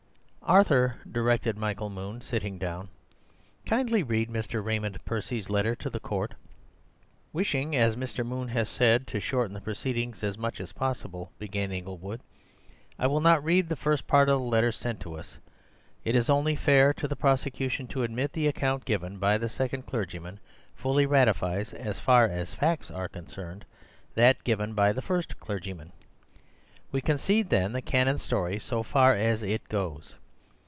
"Arthur," 0.43 0.97
directed 1.09 1.55
Michael 1.55 1.89
Moon, 1.89 2.19
sitting 2.19 2.57
down, 2.57 2.89
"kindly 3.65 4.03
read 4.03 4.29
Mr. 4.29 4.61
Raymond 4.61 4.99
Percy's 5.05 5.49
letter 5.49 5.75
to 5.77 5.89
the 5.89 5.99
court." 6.01 6.33
"Wishing, 7.31 7.73
as 7.73 7.95
Mr. 7.95 8.25
Moon 8.25 8.49
has 8.49 8.67
said, 8.67 9.07
to 9.07 9.21
shorten 9.21 9.53
the 9.53 9.61
proceedings 9.61 10.25
as 10.25 10.37
much 10.37 10.59
as 10.59 10.73
possible," 10.73 11.31
began 11.39 11.71
Inglewood, 11.71 12.19
"I 12.99 13.07
will 13.07 13.21
not 13.21 13.41
read 13.41 13.69
the 13.69 13.77
first 13.77 14.07
part 14.07 14.27
of 14.27 14.39
the 14.41 14.45
letter 14.45 14.73
sent 14.73 14.99
to 15.01 15.13
us. 15.13 15.37
It 16.03 16.17
is 16.17 16.29
only 16.29 16.57
fair 16.57 16.93
to 16.95 17.07
the 17.07 17.15
prosecution 17.15 17.87
to 17.87 18.03
admit 18.03 18.33
the 18.33 18.47
account 18.47 18.83
given 18.83 19.19
by 19.19 19.37
the 19.37 19.47
second 19.47 19.83
clergyman 19.85 20.37
fully 20.75 21.05
ratifies, 21.05 21.73
as 21.73 21.97
far 22.01 22.25
as 22.25 22.53
facts 22.53 22.91
are 22.91 23.07
concerned, 23.07 23.63
that 24.15 24.43
given 24.43 24.73
by 24.73 24.91
the 24.91 25.01
first 25.03 25.39
clergyman. 25.39 25.93
We 26.91 26.99
concede, 26.99 27.49
then, 27.51 27.71
the 27.71 27.81
canon's 27.81 28.21
story 28.23 28.59
so 28.59 28.83
far 28.83 29.13
as 29.15 29.43
it 29.43 29.69
goes. 29.69 30.15